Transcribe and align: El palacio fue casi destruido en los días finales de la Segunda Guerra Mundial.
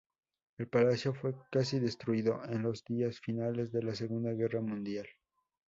El 0.57 0.67
palacio 0.67 1.13
fue 1.13 1.35
casi 1.51 1.79
destruido 1.79 2.41
en 2.45 2.63
los 2.63 2.83
días 2.85 3.19
finales 3.19 3.71
de 3.71 3.83
la 3.83 3.93
Segunda 3.93 4.31
Guerra 4.31 4.59
Mundial. 4.59 5.05